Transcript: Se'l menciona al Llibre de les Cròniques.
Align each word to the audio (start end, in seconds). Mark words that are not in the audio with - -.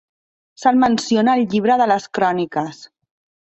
Se'l 0.61 0.79
menciona 0.83 1.37
al 1.39 1.45
Llibre 1.53 1.77
de 1.85 1.89
les 1.95 2.11
Cròniques. 2.19 2.85